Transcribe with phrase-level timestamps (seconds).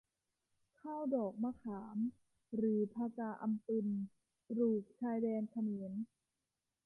[0.79, 1.97] ข้าวดอกมะขาม
[2.55, 3.87] หรือผกาอำปึญ
[4.47, 5.91] ปลูกชายแดนเขมร